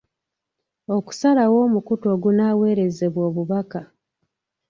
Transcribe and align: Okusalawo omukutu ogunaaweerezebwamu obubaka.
Okusalawo 0.95 1.57
omukutu 1.67 2.05
ogunaaweerezebwamu 2.15 3.27
obubaka. 3.29 3.81